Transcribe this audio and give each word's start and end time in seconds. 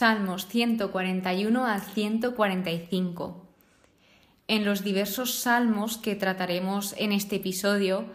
Salmos 0.00 0.46
141 0.46 1.66
al 1.66 1.82
145. 1.82 3.46
En 4.48 4.64
los 4.64 4.82
diversos 4.82 5.34
salmos 5.34 5.98
que 5.98 6.14
trataremos 6.14 6.94
en 6.96 7.12
este 7.12 7.36
episodio 7.36 8.06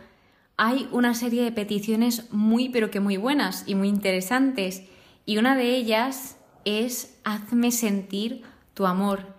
hay 0.57 0.87
una 0.91 1.13
serie 1.13 1.43
de 1.43 1.51
peticiones 1.51 2.33
muy 2.33 2.69
pero 2.69 2.89
que 2.89 2.99
muy 2.99 3.17
buenas 3.17 3.65
y 3.67 3.75
muy 3.75 3.89
interesantes 3.89 4.81
y 5.27 5.37
una 5.37 5.55
de 5.55 5.75
ellas 5.75 6.37
es 6.65 7.19
hazme 7.23 7.69
sentir 7.69 8.41
tu 8.73 8.87
amor. 8.87 9.35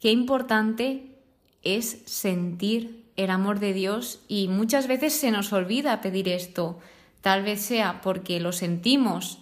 Qué 0.00 0.12
importante 0.12 1.16
es 1.62 2.02
sentir 2.04 3.10
el 3.16 3.30
amor 3.30 3.58
de 3.58 3.72
Dios 3.72 4.20
y 4.28 4.48
muchas 4.48 4.86
veces 4.86 5.14
se 5.14 5.30
nos 5.30 5.50
olvida 5.54 6.02
pedir 6.02 6.28
esto. 6.28 6.78
Tal 7.22 7.42
vez 7.42 7.62
sea 7.62 8.02
porque 8.02 8.38
lo 8.38 8.52
sentimos 8.52 9.38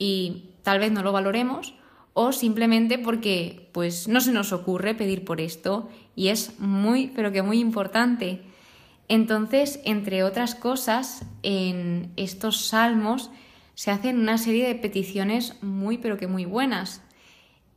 y 0.00 0.50
tal 0.66 0.80
vez 0.80 0.90
no 0.90 1.04
lo 1.04 1.12
valoremos 1.12 1.74
o 2.12 2.32
simplemente 2.32 2.98
porque 2.98 3.70
pues 3.70 4.08
no 4.08 4.20
se 4.20 4.32
nos 4.32 4.52
ocurre 4.52 4.96
pedir 4.96 5.24
por 5.24 5.40
esto 5.40 5.88
y 6.16 6.26
es 6.26 6.58
muy 6.58 7.06
pero 7.14 7.30
que 7.30 7.42
muy 7.42 7.60
importante. 7.60 8.42
Entonces, 9.06 9.78
entre 9.84 10.24
otras 10.24 10.56
cosas, 10.56 11.24
en 11.44 12.10
estos 12.16 12.66
salmos 12.66 13.30
se 13.76 13.92
hacen 13.92 14.18
una 14.18 14.38
serie 14.38 14.66
de 14.66 14.74
peticiones 14.74 15.62
muy 15.62 15.98
pero 15.98 16.16
que 16.16 16.26
muy 16.26 16.46
buenas. 16.46 17.00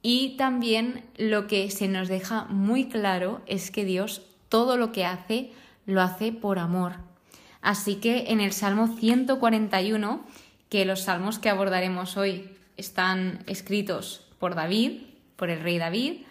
Y 0.02 0.36
también 0.38 1.06
lo 1.16 1.46
que 1.46 1.70
se 1.70 1.88
nos 1.88 2.08
deja 2.08 2.46
muy 2.46 2.86
claro 2.86 3.42
es 3.46 3.70
que 3.70 3.86
Dios 3.86 4.24
todo 4.50 4.78
lo 4.78 4.92
que 4.92 5.06
hace 5.06 5.52
lo 5.86 6.02
hace 6.02 6.32
por 6.32 6.58
amor. 6.58 6.94
Así 7.62 7.98
que 7.98 8.32
en 8.32 8.42
el 8.42 8.52
Salmo 8.52 8.88
141, 8.88 10.26
que 10.70 10.86
los 10.86 11.02
salmos 11.02 11.38
que 11.38 11.50
abordaremos 11.50 12.18
hoy 12.18 12.50
están 12.80 13.44
escritos 13.46 14.26
por 14.40 14.56
David, 14.56 15.04
por 15.36 15.50
el 15.50 15.62
rey 15.62 15.78
David, 15.78 16.22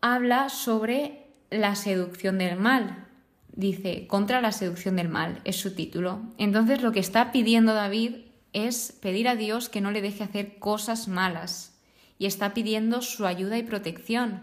habla 0.00 0.48
sobre 0.48 1.26
la 1.50 1.74
seducción 1.74 2.38
del 2.38 2.58
mal, 2.58 3.06
dice, 3.52 4.06
contra 4.06 4.40
la 4.40 4.52
seducción 4.52 4.96
del 4.96 5.08
mal, 5.08 5.40
es 5.44 5.56
su 5.56 5.74
título. 5.74 6.20
Entonces 6.38 6.82
lo 6.82 6.92
que 6.92 7.00
está 7.00 7.32
pidiendo 7.32 7.72
David 7.72 8.16
es 8.52 8.92
pedir 9.00 9.28
a 9.28 9.36
Dios 9.36 9.68
que 9.68 9.80
no 9.80 9.90
le 9.90 10.02
deje 10.02 10.24
hacer 10.24 10.58
cosas 10.58 11.08
malas 11.08 11.78
y 12.18 12.26
está 12.26 12.54
pidiendo 12.54 13.02
su 13.02 13.26
ayuda 13.26 13.58
y 13.58 13.62
protección. 13.62 14.42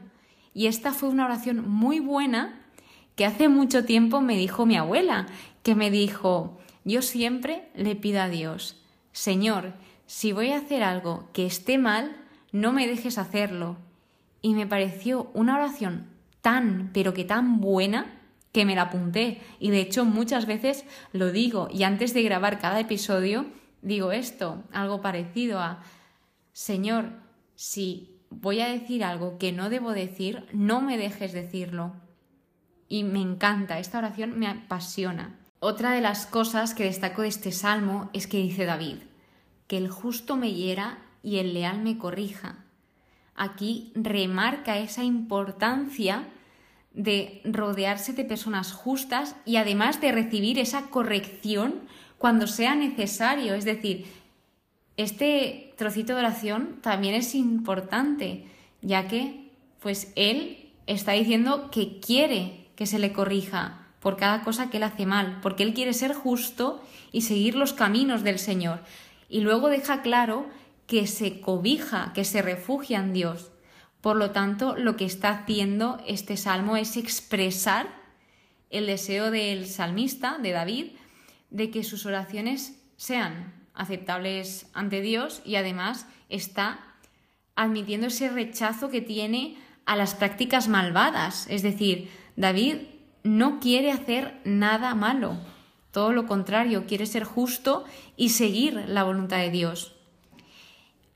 Y 0.54 0.68
esta 0.68 0.94
fue 0.94 1.10
una 1.10 1.26
oración 1.26 1.68
muy 1.68 2.00
buena 2.00 2.62
que 3.16 3.26
hace 3.26 3.50
mucho 3.50 3.86
tiempo 3.86 4.22
me 4.22 4.38
dijo 4.38 4.66
mi 4.66 4.76
abuela, 4.76 5.28
que 5.62 5.76
me 5.76 5.92
dijo, 5.92 6.60
yo 6.84 7.02
siempre 7.02 7.70
le 7.76 7.96
pido 7.96 8.22
a 8.22 8.30
Dios, 8.30 8.82
Señor, 9.12 9.74
si 10.06 10.32
voy 10.32 10.52
a 10.52 10.58
hacer 10.58 10.84
algo 10.84 11.30
que 11.34 11.46
esté 11.46 11.78
mal, 11.78 12.16
no 12.52 12.72
me 12.72 12.88
dejes 12.88 13.18
hacerlo. 13.18 13.78
Y 14.42 14.54
me 14.54 14.68
pareció 14.68 15.32
una 15.34 15.56
oración 15.56 16.08
tan, 16.42 16.92
pero 16.94 17.14
que 17.14 17.24
tan 17.24 17.62
buena, 17.62 18.20
que 18.54 18.66
me 18.66 18.76
la 18.76 18.84
apunté 18.84 19.42
y 19.60 19.72
de 19.72 19.82
hecho 19.82 20.06
muchas 20.06 20.46
veces 20.46 20.86
lo 21.12 21.32
digo 21.32 21.68
y 21.74 21.84
antes 21.84 22.14
de 22.14 22.22
grabar 22.22 22.60
cada 22.60 22.80
episodio 22.80 23.48
digo 23.82 24.12
esto, 24.12 24.64
algo 24.72 25.02
parecido 25.02 25.60
a 25.60 25.84
Señor, 26.54 27.10
si 27.56 28.22
voy 28.30 28.62
a 28.62 28.68
decir 28.68 29.04
algo 29.04 29.38
que 29.40 29.52
no 29.52 29.70
debo 29.70 29.92
decir, 29.92 30.46
no 30.54 30.82
me 30.82 30.98
dejes 30.98 31.34
decirlo. 31.34 31.94
Y 32.88 33.04
me 33.04 33.22
encanta, 33.22 33.80
esta 33.80 33.98
oración 33.98 34.38
me 34.38 34.48
apasiona. 34.48 35.40
Otra 35.60 35.92
de 35.92 36.02
las 36.02 36.28
cosas 36.28 36.76
que 36.76 36.84
destaco 36.84 37.24
de 37.24 37.30
este 37.30 37.52
salmo 37.52 38.12
es 38.14 38.28
que 38.28 38.38
dice 38.38 38.66
David, 38.66 38.98
que 39.68 39.78
el 39.78 39.90
justo 39.90 40.36
me 40.36 40.54
hiera 40.54 41.00
y 41.22 41.38
el 41.38 41.54
leal 41.54 41.82
me 41.82 41.98
corrija. 41.98 42.66
Aquí 43.36 43.92
remarca 43.96 44.78
esa 44.78 45.04
importancia 45.04 46.28
de 46.94 47.42
rodearse 47.44 48.14
de 48.14 48.24
personas 48.24 48.72
justas 48.72 49.36
y 49.46 49.56
además 49.56 50.00
de 50.00 50.12
recibir 50.12 50.60
esa 50.60 50.90
corrección 50.90 51.82
cuando 52.18 52.46
sea 52.48 52.76
necesario. 52.76 53.56
Es 53.56 53.66
decir, 53.66 54.06
este 54.96 55.74
trocito 55.78 56.14
de 56.14 56.20
oración 56.20 56.80
también 56.82 57.16
es 57.16 57.34
importante, 57.34 58.46
ya 58.82 59.08
que 59.08 59.52
pues 59.80 60.14
él 60.16 60.70
está 60.86 61.14
diciendo 61.14 61.72
que 61.72 62.00
quiere 62.00 62.68
que 62.76 62.86
se 62.86 63.00
le 63.00 63.12
corrija 63.12 63.88
por 64.00 64.18
cada 64.18 64.44
cosa 64.44 64.70
que 64.70 64.78
él 64.78 64.84
hace 64.84 65.06
mal, 65.06 65.40
porque 65.42 65.64
él 65.64 65.74
quiere 65.74 65.94
ser 65.94 66.14
justo 66.14 66.84
y 67.12 67.22
seguir 67.22 67.56
los 67.56 67.74
caminos 67.74 68.24
del 68.24 68.38
Señor. 68.38 68.82
Y 69.34 69.42
luego 69.42 69.70
deja 69.70 70.04
claro 70.04 70.46
que 70.86 71.08
se 71.08 71.42
cobija, 71.42 72.12
que 72.14 72.24
se 72.24 72.44
refugia 72.44 73.00
en 73.00 73.14
Dios. 73.14 73.52
Por 74.00 74.16
lo 74.16 74.30
tanto, 74.30 74.76
lo 74.78 74.96
que 74.96 75.06
está 75.06 75.30
haciendo 75.32 76.00
este 76.06 76.38
salmo 76.38 76.78
es 76.78 76.98
expresar 76.98 77.88
el 78.70 78.86
deseo 78.86 79.32
del 79.32 79.66
salmista, 79.66 80.38
de 80.38 80.52
David, 80.52 80.92
de 81.50 81.72
que 81.72 81.84
sus 81.84 82.06
oraciones 82.06 82.80
sean 82.96 83.56
aceptables 83.74 84.68
ante 84.76 85.02
Dios 85.02 85.42
y 85.44 85.56
además 85.56 86.06
está 86.30 86.94
admitiendo 87.56 88.06
ese 88.06 88.30
rechazo 88.30 88.92
que 88.92 89.02
tiene 89.02 89.58
a 89.88 89.96
las 89.96 90.14
prácticas 90.14 90.68
malvadas. 90.68 91.48
Es 91.50 91.64
decir, 91.64 92.12
David 92.36 92.76
no 93.24 93.60
quiere 93.60 93.92
hacer 93.92 94.40
nada 94.44 94.94
malo, 94.94 95.40
todo 95.94 96.12
lo 96.12 96.26
contrario, 96.26 96.86
quiere 96.88 97.06
ser 97.06 97.24
justo 97.24 97.86
y 98.18 98.30
seguir 98.30 98.74
la 98.88 99.04
voluntad 99.04 99.38
de 99.38 99.52
Dios. 99.52 99.94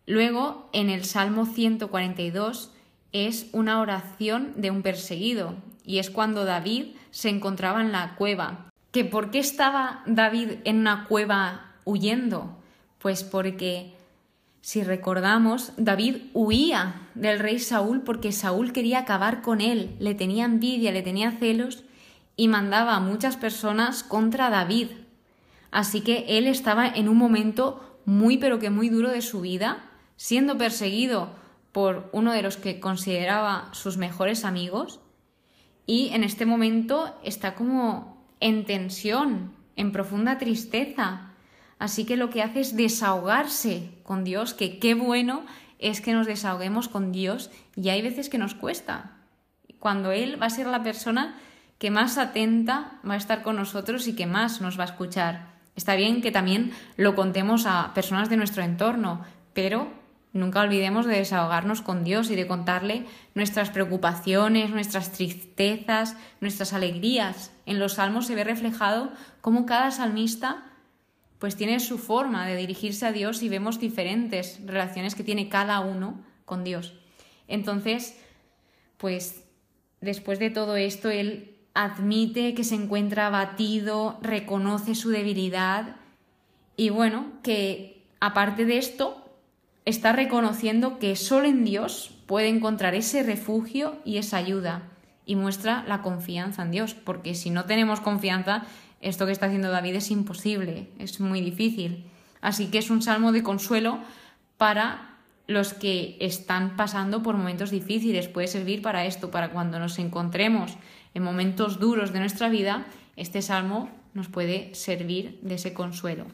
Luego, 0.05 0.69
en 0.71 0.91
el 0.91 1.03
Salmo 1.03 1.47
142, 1.47 2.71
es 3.11 3.47
una 3.53 3.81
oración 3.81 4.53
de 4.55 4.69
un 4.69 4.83
perseguido 4.83 5.55
y 5.83 5.97
es 5.97 6.11
cuando 6.11 6.45
David 6.45 6.95
se 7.09 7.29
encontraba 7.29 7.81
en 7.81 7.91
la 7.91 8.15
cueva. 8.17 8.69
¿Que 8.91 9.03
por 9.03 9.31
qué 9.31 9.39
estaba 9.39 10.03
David 10.05 10.59
en 10.63 10.77
una 10.77 11.07
cueva 11.07 11.73
huyendo? 11.83 12.55
Pues 12.99 13.23
porque 13.23 13.95
si 14.61 14.83
recordamos, 14.83 15.73
David 15.77 16.17
huía 16.33 17.07
del 17.15 17.39
rey 17.39 17.57
Saúl 17.57 18.01
porque 18.01 18.31
Saúl 18.31 18.73
quería 18.73 18.99
acabar 18.99 19.41
con 19.41 19.59
él, 19.59 19.95
le 19.99 20.13
tenía 20.13 20.45
envidia, 20.45 20.91
le 20.91 21.01
tenía 21.01 21.31
celos 21.31 21.83
y 22.37 22.47
mandaba 22.47 22.95
a 22.95 23.01
muchas 23.01 23.35
personas 23.35 24.03
contra 24.03 24.49
David. 24.49 24.91
Así 25.71 26.01
que 26.01 26.25
él 26.37 26.47
estaba 26.47 26.87
en 26.87 27.09
un 27.09 27.17
momento 27.17 27.99
muy 28.05 28.37
pero 28.37 28.59
que 28.59 28.69
muy 28.69 28.87
duro 28.87 29.09
de 29.09 29.21
su 29.21 29.41
vida, 29.41 29.83
siendo 30.15 30.57
perseguido 30.57 31.31
por 31.73 32.09
uno 32.13 32.31
de 32.31 32.41
los 32.41 32.55
que 32.55 32.79
consideraba 32.79 33.69
sus 33.73 33.97
mejores 33.97 34.45
amigos 34.45 35.01
y 35.85 36.09
en 36.09 36.23
este 36.23 36.45
momento 36.45 37.17
está 37.23 37.55
como 37.55 38.25
en 38.39 38.65
tensión, 38.65 39.53
en 39.75 39.91
profunda 39.91 40.37
tristeza. 40.37 41.31
Así 41.79 42.05
que 42.05 42.17
lo 42.17 42.29
que 42.29 42.43
hace 42.43 42.59
es 42.59 42.75
desahogarse 42.75 43.89
con 44.03 44.23
Dios, 44.23 44.53
que 44.53 44.79
qué 44.79 44.93
bueno 44.93 45.45
es 45.79 46.01
que 46.01 46.13
nos 46.13 46.27
desahoguemos 46.27 46.89
con 46.89 47.11
Dios 47.11 47.51
y 47.75 47.89
hay 47.89 48.01
veces 48.01 48.29
que 48.29 48.37
nos 48.37 48.53
cuesta. 48.53 49.17
Cuando 49.79 50.11
Él 50.11 50.41
va 50.41 50.47
a 50.47 50.51
ser 50.51 50.67
la 50.67 50.83
persona 50.83 51.39
que 51.77 51.91
más 51.91 52.17
atenta 52.17 52.99
va 53.07 53.13
a 53.13 53.17
estar 53.17 53.43
con 53.43 53.55
nosotros 53.55 54.07
y 54.07 54.15
que 54.15 54.25
más 54.25 54.61
nos 54.61 54.79
va 54.79 54.83
a 54.83 54.87
escuchar. 54.87 55.57
Está 55.75 55.95
bien 55.95 56.21
que 56.21 56.31
también 56.31 56.71
lo 56.95 57.15
contemos 57.15 57.65
a 57.65 57.93
personas 57.93 58.29
de 58.29 58.37
nuestro 58.37 58.63
entorno, 58.63 59.21
pero 59.53 59.91
Nunca 60.37 60.61
olvidemos 60.61 61.07
de 61.07 61.17
desahogarnos 61.17 61.81
con 61.81 62.03
Dios 62.03 62.29
y 62.29 62.35
de 62.35 62.45
contarle 62.45 63.05
nuestras 63.33 63.71
preocupaciones, 63.71 64.69
nuestras 64.69 65.11
tristezas, 65.11 66.15
nuestras 66.41 66.73
alegrías. 66.73 67.51
En 67.65 67.79
los 67.79 67.93
salmos 67.93 68.27
se 68.27 68.35
ve 68.35 68.43
reflejado 68.43 69.11
cómo 69.41 69.65
cada 69.65 69.89
salmista 69.89 70.63
pues 71.39 71.55
tiene 71.55 71.79
su 71.79 71.97
forma 71.97 72.45
de 72.45 72.55
dirigirse 72.55 73.07
a 73.07 73.11
Dios 73.11 73.41
y 73.41 73.49
vemos 73.49 73.79
diferentes 73.79 74.59
relaciones 74.63 75.15
que 75.15 75.23
tiene 75.23 75.49
cada 75.49 75.79
uno 75.79 76.23
con 76.45 76.63
Dios. 76.63 76.93
Entonces, 77.47 78.15
pues 78.97 79.43
después 80.01 80.37
de 80.37 80.51
todo 80.51 80.75
esto, 80.75 81.09
él 81.09 81.56
admite 81.77 82.55
que 82.55 82.63
se 82.63 82.73
encuentra 82.73 83.27
abatido, 83.27 84.17
reconoce 84.23 84.95
su 84.95 85.09
debilidad 85.09 85.97
y 86.75 86.89
bueno, 86.89 87.27
que 87.43 88.03
aparte 88.19 88.65
de 88.65 88.79
esto, 88.79 89.23
está 89.85 90.11
reconociendo 90.11 90.97
que 90.97 91.15
solo 91.15 91.47
en 91.47 91.63
Dios 91.63 92.15
puede 92.25 92.47
encontrar 92.47 92.95
ese 92.95 93.21
refugio 93.21 93.97
y 94.05 94.17
esa 94.17 94.37
ayuda 94.37 94.89
y 95.27 95.35
muestra 95.35 95.83
la 95.87 96.01
confianza 96.01 96.63
en 96.63 96.71
Dios, 96.71 96.95
porque 96.95 97.35
si 97.35 97.51
no 97.51 97.65
tenemos 97.65 98.01
confianza, 98.01 98.63
esto 98.99 99.27
que 99.27 99.31
está 99.31 99.45
haciendo 99.45 99.69
David 99.69 99.95
es 99.95 100.09
imposible, 100.09 100.89
es 100.97 101.19
muy 101.19 101.41
difícil. 101.41 102.05
Así 102.41 102.67
que 102.67 102.79
es 102.79 102.89
un 102.89 103.03
salmo 103.03 103.31
de 103.31 103.43
consuelo 103.43 103.99
para 104.57 105.17
los 105.45 105.75
que 105.75 106.17
están 106.19 106.75
pasando 106.75 107.21
por 107.21 107.37
momentos 107.37 107.69
difíciles, 107.69 108.27
puede 108.27 108.47
servir 108.47 108.81
para 108.81 109.05
esto, 109.05 109.29
para 109.29 109.51
cuando 109.51 109.77
nos 109.79 109.99
encontremos 109.99 110.75
en 111.13 111.23
momentos 111.23 111.79
duros 111.79 112.13
de 112.13 112.19
nuestra 112.19 112.49
vida, 112.49 112.85
este 113.15 113.41
salmo 113.41 113.89
nos 114.13 114.27
puede 114.27 114.73
servir 114.75 115.39
de 115.41 115.55
ese 115.55 115.73
consuelo. 115.73 116.25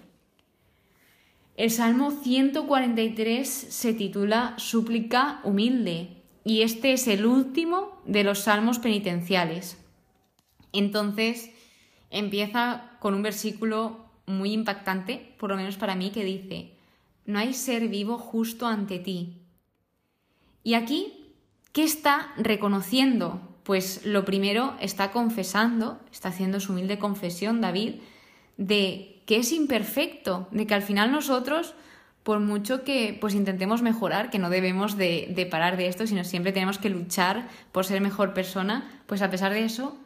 El 1.56 1.70
Salmo 1.70 2.10
143 2.10 3.48
se 3.48 3.94
titula 3.94 4.56
Súplica 4.58 5.40
humilde 5.44 6.24
y 6.44 6.62
este 6.64 6.94
es 6.94 7.08
el 7.08 7.26
último 7.26 8.02
de 8.06 8.24
los 8.24 8.40
salmos 8.40 8.80
penitenciales. 8.80 9.78
Entonces 10.72 11.52
empieza 12.10 12.98
con 13.00 13.14
un 13.14 13.22
versículo 13.22 14.04
muy 14.26 14.54
impactante, 14.54 15.36
por 15.38 15.52
lo 15.52 15.58
menos 15.58 15.78
para 15.78 15.96
mí, 15.96 16.10
que 16.12 16.24
dice, 16.24 16.74
no 17.26 17.40
hay 17.40 17.54
ser 17.54 17.88
vivo 17.88 18.18
justo 18.18 18.66
ante 18.66 19.00
ti. 19.00 19.42
Y 20.64 20.74
aquí, 20.74 21.14
¿qué 21.72 21.84
está 21.84 22.34
reconociendo? 22.38 23.53
Pues 23.64 24.06
lo 24.06 24.26
primero 24.26 24.76
está 24.80 25.12
confesando, 25.12 26.00
está 26.12 26.30
haciendo 26.30 26.60
su 26.60 26.74
humilde 26.74 27.00
confesión 27.00 27.62
David, 27.62 27.96
de 28.58 29.22
que 29.26 29.38
es 29.38 29.52
imperfecto, 29.52 30.48
de 30.52 30.68
que 30.68 30.74
al 30.74 30.82
final 30.82 31.12
nosotros 31.12 31.76
por 32.24 32.40
mucho 32.40 32.84
que 32.84 33.18
pues 33.20 33.36
intentemos 33.36 33.82
mejorar, 33.82 34.30
que 34.30 34.40
no 34.40 34.50
debemos 34.50 34.98
de, 34.98 35.32
de, 35.36 35.46
parar 35.46 35.76
de 35.76 35.88
esto, 35.88 36.08
sino 36.08 36.24
siempre 36.24 36.54
tenemos 36.54 36.78
que 36.78 36.90
luchar 36.90 37.50
por 37.72 37.86
ser 37.86 38.00
mejor 38.00 38.34
persona, 38.34 39.02
pues 39.08 39.22
a 39.22 39.30
pesar 39.30 39.52
de 39.52 39.66
eso, 39.66 39.98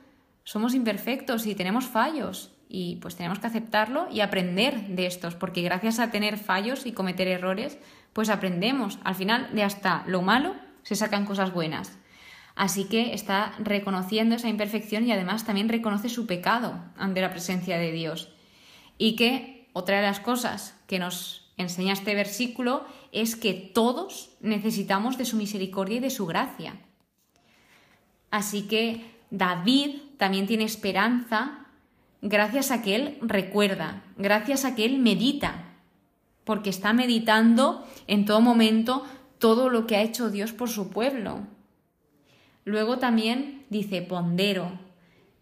somos 0.43 0.73
imperfectos 0.73 1.45
y 1.45 1.55
tenemos 1.55 1.85
fallos. 1.85 2.51
Y 2.69 2.97
pues 2.97 3.15
tenemos 3.15 3.39
que 3.39 3.47
aceptarlo 3.47 4.07
y 4.11 4.21
aprender 4.21 4.87
de 4.87 5.05
estos, 5.05 5.35
porque 5.35 5.61
gracias 5.61 5.99
a 5.99 6.11
tener 6.11 6.37
fallos 6.37 6.85
y 6.85 6.91
cometer 6.91 7.27
errores, 7.27 7.77
pues 8.13 8.29
aprendemos. 8.29 8.99
Al 9.03 9.15
final, 9.15 9.49
de 9.53 9.63
hasta 9.63 10.03
lo 10.07 10.21
malo 10.21 10.55
se 10.83 10.95
sacan 10.95 11.25
cosas 11.25 11.53
buenas. 11.53 11.97
Así 12.57 12.85
que 12.85 13.13
está 13.13 13.53
reconociendo 13.59 14.33
esa 14.33 14.49
imperfección 14.49 15.05
y 15.07 15.11
además 15.11 15.45
también 15.45 15.69
reconoce 15.69 16.09
su 16.09 16.25
pecado 16.25 16.81
ante 16.97 17.21
la 17.21 17.29
presencia 17.29 17.77
de 17.77 17.91
Dios. 17.91 18.29
Y 18.97 19.15
que 19.15 19.69
otra 19.73 19.97
de 19.97 20.07
las 20.07 20.19
cosas 20.19 20.75
que 20.87 20.97
nos 20.97 21.51
enseña 21.57 21.93
este 21.93 22.15
versículo 22.15 22.83
es 23.11 23.35
que 23.35 23.53
todos 23.53 24.31
necesitamos 24.41 25.19
de 25.19 25.25
su 25.25 25.37
misericordia 25.37 25.97
y 25.97 25.99
de 25.99 26.09
su 26.09 26.25
gracia. 26.25 26.81
Así 28.31 28.63
que 28.63 29.05
David 29.29 29.91
también 30.17 30.47
tiene 30.47 30.63
esperanza 30.63 31.67
gracias 32.23 32.71
a 32.71 32.81
que 32.81 32.95
él 32.95 33.17
recuerda, 33.21 34.01
gracias 34.17 34.65
a 34.65 34.73
que 34.73 34.83
él 34.83 34.97
medita, 34.97 35.75
porque 36.43 36.71
está 36.71 36.91
meditando 36.91 37.87
en 38.07 38.25
todo 38.25 38.41
momento 38.41 39.05
todo 39.37 39.69
lo 39.69 39.85
que 39.85 39.95
ha 39.95 40.01
hecho 40.01 40.31
Dios 40.31 40.53
por 40.53 40.69
su 40.69 40.89
pueblo. 40.89 41.45
Luego 42.67 42.97
también 42.97 43.63
dice, 43.69 44.01
pondero, 44.01 44.77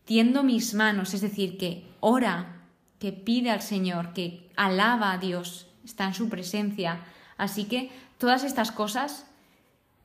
tiendo 0.03 0.43
mis 0.43 0.75
manos, 0.75 1.15
es 1.15 1.21
decir, 1.21 1.57
que 1.57 1.83
ora, 1.99 2.61
que 2.99 3.13
pide 3.13 3.49
al 3.49 3.63
Señor, 3.63 4.13
que 4.13 4.51
alaba 4.55 5.11
a 5.11 5.17
Dios, 5.17 5.65
está 5.83 6.05
en 6.05 6.13
su 6.13 6.29
presencia. 6.29 6.99
Así 7.35 7.63
que 7.65 7.89
todas 8.19 8.43
estas 8.43 8.71
cosas 8.71 9.25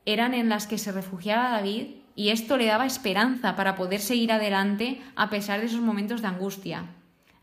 eran 0.07 0.33
en 0.33 0.49
las 0.49 0.65
que 0.65 0.79
se 0.79 0.91
refugiaba 0.91 1.51
David 1.51 1.89
y 2.15 2.29
esto 2.29 2.57
le 2.57 2.65
daba 2.65 2.87
esperanza 2.87 3.55
para 3.55 3.75
poder 3.75 3.99
seguir 3.99 4.31
adelante 4.31 4.99
a 5.15 5.29
pesar 5.29 5.59
de 5.59 5.67
esos 5.67 5.81
momentos 5.81 6.23
de 6.23 6.27
angustia. 6.27 6.87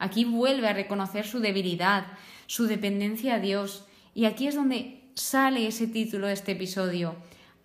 Aquí 0.01 0.25
vuelve 0.25 0.67
a 0.67 0.73
reconocer 0.73 1.25
su 1.25 1.39
debilidad, 1.39 2.05
su 2.49 2.67
dependencia 2.67 3.37
a 3.37 3.39
Dios 3.39 3.87
y 4.13 4.25
aquí 4.25 4.49
es 4.49 4.57
donde 4.57 5.05
sale 5.15 5.69
ese 5.69 5.87
título 5.87 6.27
de 6.27 6.33
este 6.33 6.51
episodio. 6.51 7.15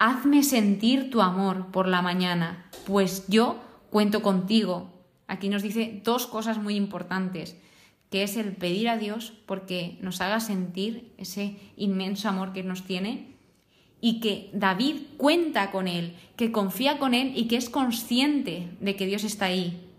Hazme 0.06 0.44
sentir 0.44 1.10
tu 1.10 1.22
amor 1.22 1.68
por 1.68 1.88
la 1.88 2.02
mañana, 2.02 2.66
pues 2.86 3.24
yo 3.30 3.64
cuento 3.90 4.22
contigo. 4.22 4.92
Aquí 5.28 5.48
nos 5.48 5.64
dice 5.64 6.02
dos 6.04 6.28
cosas 6.28 6.58
muy 6.58 6.76
importantes 6.76 7.56
que 8.12 8.24
es 8.24 8.36
el 8.36 8.52
pedir 8.52 8.90
a 8.90 8.98
Dios 8.98 9.32
porque 9.46 9.98
nos 10.02 10.20
haga 10.20 10.42
sentir 10.42 11.14
ese 11.18 11.56
inmenso 11.78 12.28
amor 12.28 12.52
que 12.52 12.64
nos 12.64 12.84
tiene 12.84 13.38
y 14.02 14.20
que 14.20 14.50
David 14.52 14.98
cuenta 15.16 15.72
con 15.72 15.88
él, 15.88 16.18
que 16.36 16.52
confía 16.52 17.00
con 17.00 17.14
él 17.14 17.32
y 17.34 17.48
que 17.48 17.56
es 17.56 17.70
consciente 17.70 18.72
de 18.82 18.98
que 18.98 19.06
Dios 19.06 19.24
está 19.24 19.46
ahí. 19.46 19.90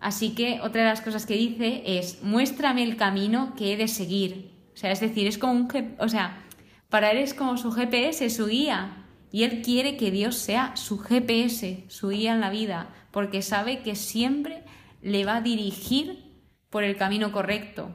Así 0.00 0.34
que 0.34 0.60
otra 0.60 0.82
de 0.82 0.88
las 0.90 1.00
cosas 1.00 1.24
que 1.24 1.38
dice 1.38 1.82
es, 1.86 2.22
muéstrame 2.22 2.82
el 2.82 2.98
camino 2.98 3.54
que 3.56 3.72
he 3.72 3.78
de 3.78 3.88
seguir. 3.88 4.50
O 4.74 4.76
sea, 4.76 4.92
es 4.92 5.00
decir, 5.00 5.26
es 5.26 5.38
como 5.38 5.54
un, 5.54 5.68
o 5.98 6.08
sea, 6.10 6.44
para 6.90 7.10
él 7.10 7.16
es 7.16 7.32
como 7.32 7.56
su 7.56 7.72
GPS, 7.72 8.28
su 8.28 8.48
guía. 8.48 9.00
Y 9.34 9.42
él 9.42 9.62
quiere 9.62 9.96
que 9.96 10.12
Dios 10.12 10.36
sea 10.36 10.76
su 10.76 10.96
GPS, 10.96 11.82
su 11.88 12.10
guía 12.10 12.34
en 12.34 12.40
la 12.40 12.50
vida, 12.50 12.90
porque 13.10 13.42
sabe 13.42 13.82
que 13.82 13.96
siempre 13.96 14.62
le 15.02 15.24
va 15.24 15.38
a 15.38 15.40
dirigir 15.40 16.22
por 16.70 16.84
el 16.84 16.96
camino 16.96 17.32
correcto. 17.32 17.90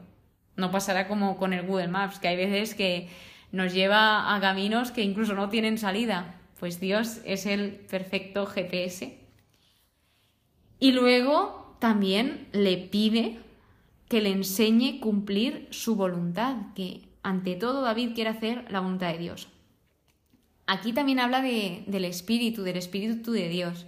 No 0.58 0.70
pasará 0.70 1.08
como 1.08 1.38
con 1.38 1.54
el 1.54 1.66
Google 1.66 1.88
Maps, 1.88 2.20
que 2.20 2.28
hay 2.28 2.36
veces 2.36 2.76
que 2.76 3.08
nos 3.54 3.74
lleva 3.74 4.36
a 4.36 4.42
caminos 4.42 4.92
que 4.92 5.02
incluso 5.02 5.34
no 5.34 5.48
tienen 5.48 5.78
salida. 5.78 6.42
Pues 6.60 6.82
Dios 6.82 7.22
es 7.24 7.46
el 7.46 7.72
perfecto 7.90 8.46
GPS. 8.46 9.18
Y 10.78 10.92
luego 10.92 11.78
también 11.80 12.50
le 12.52 12.76
pide 12.76 13.40
que 14.10 14.20
le 14.20 14.32
enseñe 14.32 15.00
cumplir 15.00 15.70
su 15.72 15.96
voluntad, 15.96 16.58
que 16.76 17.08
ante 17.24 17.56
todo 17.56 17.82
David 17.82 18.10
quiere 18.14 18.32
hacer 18.32 18.70
la 18.70 18.82
voluntad 18.82 19.14
de 19.14 19.20
Dios. 19.20 19.48
Aquí 20.72 20.94
también 20.94 21.20
habla 21.20 21.42
de, 21.42 21.82
del 21.88 22.06
Espíritu, 22.06 22.62
del 22.62 22.78
Espíritu 22.78 23.32
de 23.32 23.50
Dios. 23.50 23.88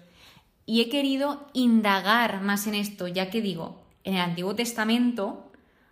Y 0.66 0.82
he 0.82 0.90
querido 0.90 1.48
indagar 1.54 2.42
más 2.42 2.66
en 2.66 2.74
esto, 2.74 3.08
ya 3.08 3.30
que 3.30 3.40
digo, 3.40 3.80
en 4.04 4.16
el 4.16 4.22
Antiguo 4.22 4.56
Testamento 4.56 5.52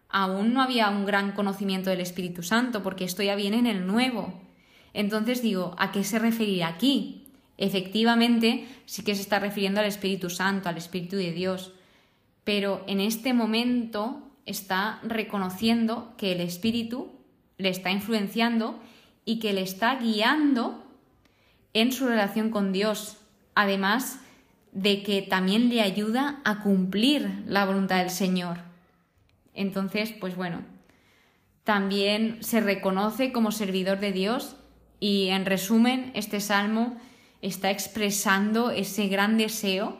aún 0.09 0.51
no 0.51 0.63
había 0.63 0.89
un 0.89 1.05
gran 1.05 1.33
conocimiento 1.33 1.91
del 1.91 2.01
Espíritu 2.01 2.41
Santo, 2.41 2.81
porque 2.81 3.03
esto 3.03 3.21
ya 3.21 3.35
viene 3.35 3.59
en 3.59 3.67
el 3.67 3.85
Nuevo. 3.85 4.33
Entonces 4.95 5.43
digo, 5.43 5.75
¿a 5.77 5.91
qué 5.91 6.03
se 6.03 6.17
referirá 6.17 6.69
aquí? 6.69 7.27
Efectivamente, 7.59 8.67
sí 8.87 9.03
que 9.03 9.13
se 9.13 9.21
está 9.21 9.37
refiriendo 9.37 9.81
al 9.81 9.85
Espíritu 9.85 10.31
Santo, 10.31 10.69
al 10.69 10.77
Espíritu 10.77 11.17
de 11.17 11.33
Dios, 11.33 11.71
pero 12.43 12.83
en 12.87 12.99
este 12.99 13.33
momento 13.33 14.23
está 14.47 14.99
reconociendo 15.03 16.15
que 16.17 16.31
el 16.31 16.41
Espíritu 16.41 17.11
le 17.59 17.69
está 17.69 17.91
influenciando 17.91 18.79
y 19.29 19.37
que 19.37 19.53
le 19.53 19.61
está 19.61 19.93
guiando 19.93 20.83
en 21.75 21.91
su 21.91 22.07
relación 22.07 22.49
con 22.49 22.71
Dios. 22.73 23.17
Además, 23.53 24.21
de 24.71 25.03
que 25.03 25.21
también 25.21 25.69
le 25.69 25.83
ayuda 25.83 26.41
a 26.45 26.63
cumplir 26.63 27.43
la 27.45 27.63
voluntad 27.63 27.99
del 27.99 28.09
Señor. 28.09 28.57
Entonces, 29.53 30.13
pues 30.19 30.35
bueno, 30.35 30.63
también 31.63 32.39
se 32.41 32.59
reconoce 32.59 33.31
como 33.31 33.51
servidor 33.51 33.99
de 33.99 34.13
Dios 34.13 34.55
y 34.99 35.27
en 35.27 35.45
resumen, 35.45 36.09
este 36.15 36.39
salmo 36.39 36.97
está 37.43 37.69
expresando 37.69 38.71
ese 38.71 39.09
gran 39.09 39.37
deseo 39.37 39.95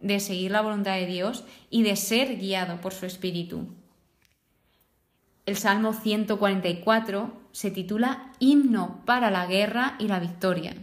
de 0.00 0.18
seguir 0.18 0.50
la 0.50 0.60
voluntad 0.60 0.96
de 0.96 1.06
Dios 1.06 1.44
y 1.70 1.84
de 1.84 1.94
ser 1.94 2.36
guiado 2.36 2.80
por 2.80 2.92
su 2.92 3.06
Espíritu. 3.06 3.68
El 5.52 5.58
Salmo 5.58 5.92
144 5.92 7.30
se 7.52 7.70
titula 7.70 8.32
Himno 8.38 9.02
para 9.04 9.30
la 9.30 9.44
guerra 9.44 9.96
y 9.98 10.08
la 10.08 10.18
victoria. 10.18 10.74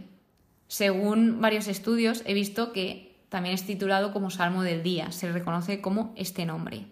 Según 0.68 1.40
varios 1.40 1.66
estudios, 1.66 2.22
he 2.24 2.34
visto 2.34 2.72
que 2.72 3.18
también 3.30 3.56
es 3.56 3.66
titulado 3.66 4.12
como 4.12 4.30
Salmo 4.30 4.62
del 4.62 4.84
Día, 4.84 5.10
se 5.10 5.32
reconoce 5.32 5.80
como 5.80 6.14
este 6.16 6.46
nombre. 6.46 6.86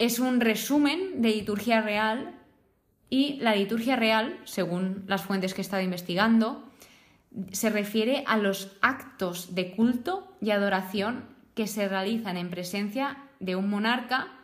Es 0.00 0.18
un 0.18 0.40
resumen 0.40 1.22
de 1.22 1.28
liturgia 1.28 1.82
real 1.82 2.34
y 3.08 3.34
la 3.34 3.54
liturgia 3.54 3.94
real, 3.94 4.36
según 4.42 5.04
las 5.06 5.22
fuentes 5.22 5.54
que 5.54 5.60
he 5.60 5.62
estado 5.62 5.84
investigando, 5.84 6.68
se 7.52 7.70
refiere 7.70 8.24
a 8.26 8.38
los 8.38 8.72
actos 8.82 9.54
de 9.54 9.70
culto 9.70 10.34
y 10.40 10.50
adoración 10.50 11.26
que 11.54 11.68
se 11.68 11.86
realizan 11.86 12.36
en 12.36 12.50
presencia 12.50 13.18
de 13.38 13.54
un 13.54 13.70
monarca 13.70 14.40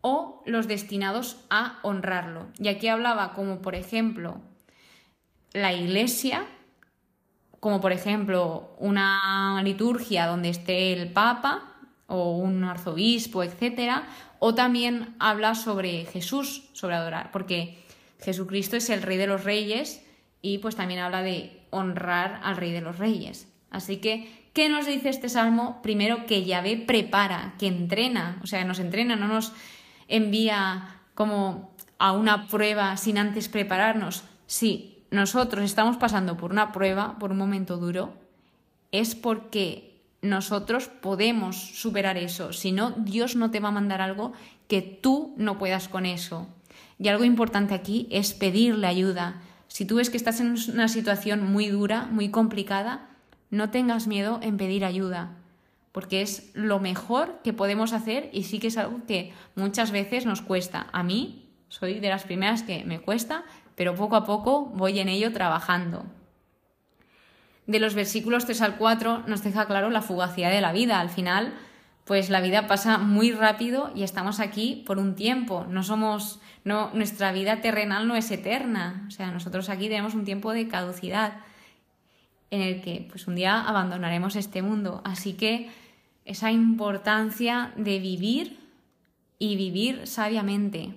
o 0.00 0.42
los 0.46 0.68
destinados 0.68 1.36
a 1.50 1.78
honrarlo. 1.82 2.46
Y 2.58 2.68
aquí 2.68 2.88
hablaba 2.88 3.32
como, 3.32 3.60
por 3.60 3.74
ejemplo, 3.74 4.40
la 5.52 5.72
iglesia, 5.72 6.46
como 7.58 7.80
por 7.80 7.92
ejemplo 7.92 8.74
una 8.78 9.60
liturgia 9.62 10.26
donde 10.26 10.48
esté 10.48 10.92
el 10.92 11.12
Papa 11.12 11.74
o 12.06 12.36
un 12.36 12.64
arzobispo, 12.64 13.42
etc. 13.42 14.02
O 14.38 14.54
también 14.54 15.14
habla 15.18 15.54
sobre 15.54 16.06
Jesús, 16.06 16.70
sobre 16.72 16.96
adorar, 16.96 17.30
porque 17.30 17.84
Jesucristo 18.20 18.76
es 18.76 18.90
el 18.90 19.02
Rey 19.02 19.16
de 19.16 19.26
los 19.26 19.44
Reyes 19.44 20.04
y 20.42 20.58
pues 20.58 20.76
también 20.76 21.00
habla 21.00 21.22
de 21.22 21.60
honrar 21.70 22.40
al 22.42 22.56
Rey 22.56 22.72
de 22.72 22.80
los 22.80 22.98
Reyes. 22.98 23.46
Así 23.70 23.98
que, 23.98 24.48
¿qué 24.52 24.68
nos 24.68 24.86
dice 24.86 25.10
este 25.10 25.28
salmo? 25.28 25.80
Primero 25.82 26.26
que 26.26 26.44
Yahvé 26.44 26.76
prepara, 26.76 27.54
que 27.58 27.66
entrena, 27.66 28.40
o 28.42 28.46
sea, 28.46 28.64
nos 28.64 28.80
entrena, 28.80 29.16
no 29.16 29.28
nos 29.28 29.52
envía 30.10 30.96
como 31.14 31.70
a 31.98 32.12
una 32.12 32.48
prueba 32.48 32.96
sin 32.96 33.18
antes 33.18 33.48
prepararnos. 33.48 34.24
Sí, 34.46 35.04
nosotros 35.10 35.64
estamos 35.64 35.96
pasando 35.96 36.36
por 36.36 36.50
una 36.50 36.72
prueba, 36.72 37.18
por 37.18 37.30
un 37.30 37.38
momento 37.38 37.76
duro, 37.76 38.12
es 38.92 39.14
porque 39.14 40.00
nosotros 40.22 40.88
podemos 40.88 41.56
superar 41.56 42.16
eso. 42.16 42.52
Si 42.52 42.72
no, 42.72 42.90
Dios 42.92 43.36
no 43.36 43.50
te 43.50 43.60
va 43.60 43.68
a 43.68 43.72
mandar 43.72 44.00
algo 44.00 44.32
que 44.68 44.82
tú 44.82 45.34
no 45.36 45.58
puedas 45.58 45.88
con 45.88 46.06
eso. 46.06 46.46
Y 46.98 47.08
algo 47.08 47.24
importante 47.24 47.74
aquí 47.74 48.06
es 48.10 48.34
pedirle 48.34 48.86
ayuda. 48.86 49.40
Si 49.68 49.84
tú 49.84 49.96
ves 49.96 50.10
que 50.10 50.16
estás 50.16 50.40
en 50.40 50.56
una 50.72 50.88
situación 50.88 51.50
muy 51.50 51.68
dura, 51.68 52.06
muy 52.10 52.30
complicada, 52.30 53.08
no 53.50 53.70
tengas 53.70 54.06
miedo 54.06 54.38
en 54.42 54.56
pedir 54.56 54.84
ayuda, 54.84 55.30
porque 55.92 56.22
es 56.22 56.50
lo 56.54 56.78
mejor 56.78 57.40
que 57.42 57.52
podemos 57.52 57.92
hacer 57.92 58.30
y 58.32 58.44
sí 58.44 58.58
que 58.58 58.68
es 58.68 58.76
algo 58.76 59.00
que 59.06 59.32
muchas 59.54 59.90
veces 59.90 60.26
nos 60.26 60.42
cuesta. 60.42 60.86
A 60.92 61.02
mí 61.02 61.50
soy 61.68 62.00
de 62.00 62.08
las 62.08 62.24
primeras 62.24 62.62
que 62.62 62.84
me 62.84 63.00
cuesta, 63.00 63.44
pero 63.74 63.94
poco 63.94 64.16
a 64.16 64.24
poco 64.24 64.66
voy 64.66 64.98
en 65.00 65.08
ello 65.08 65.32
trabajando. 65.32 66.04
De 67.66 67.78
los 67.78 67.94
versículos 67.94 68.46
3 68.46 68.62
al 68.62 68.76
4 68.76 69.24
nos 69.26 69.42
deja 69.42 69.66
claro 69.66 69.90
la 69.90 70.02
fugacidad 70.02 70.50
de 70.50 70.60
la 70.60 70.72
vida. 70.72 71.00
Al 71.00 71.10
final, 71.10 71.54
pues 72.04 72.30
la 72.30 72.40
vida 72.40 72.66
pasa 72.66 72.98
muy 72.98 73.30
rápido 73.30 73.92
y 73.94 74.02
estamos 74.02 74.40
aquí 74.40 74.82
por 74.86 74.98
un 74.98 75.14
tiempo. 75.14 75.66
No 75.68 75.82
somos, 75.82 76.40
no, 76.64 76.90
nuestra 76.94 77.30
vida 77.32 77.60
terrenal 77.60 78.08
no 78.08 78.16
es 78.16 78.30
eterna. 78.30 79.04
O 79.06 79.10
sea, 79.12 79.30
nosotros 79.30 79.68
aquí 79.68 79.88
tenemos 79.88 80.14
un 80.14 80.24
tiempo 80.24 80.52
de 80.52 80.66
caducidad 80.66 81.34
en 82.50 82.62
el 82.62 82.82
que 82.82 83.06
pues 83.08 83.26
un 83.26 83.36
día 83.36 83.60
abandonaremos 83.60 84.36
este 84.36 84.62
mundo. 84.62 85.00
Así 85.04 85.34
que 85.34 85.70
esa 86.24 86.52
importancia 86.52 87.72
de 87.76 87.98
vivir 87.98 88.58
y 89.38 89.56
vivir 89.56 90.06
sabiamente. 90.06 90.94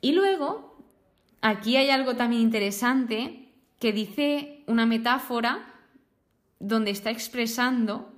Y 0.00 0.12
luego, 0.12 0.76
aquí 1.40 1.76
hay 1.76 1.90
algo 1.90 2.16
también 2.16 2.42
interesante 2.42 3.48
que 3.78 3.92
dice 3.92 4.62
una 4.66 4.86
metáfora 4.86 5.66
donde 6.58 6.90
está 6.90 7.10
expresando 7.10 8.10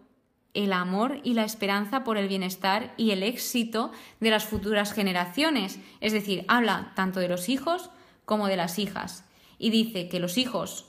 el 0.54 0.72
amor 0.72 1.20
y 1.22 1.34
la 1.34 1.44
esperanza 1.44 2.02
por 2.02 2.16
el 2.16 2.28
bienestar 2.28 2.94
y 2.96 3.10
el 3.10 3.22
éxito 3.22 3.92
de 4.20 4.30
las 4.30 4.44
futuras 4.44 4.92
generaciones. 4.92 5.78
Es 6.00 6.12
decir, 6.12 6.44
habla 6.48 6.92
tanto 6.94 7.20
de 7.20 7.28
los 7.28 7.48
hijos 7.48 7.90
como 8.24 8.46
de 8.46 8.56
las 8.56 8.78
hijas. 8.78 9.24
Y 9.58 9.70
dice 9.70 10.08
que 10.08 10.20
los 10.20 10.38
hijos 10.38 10.86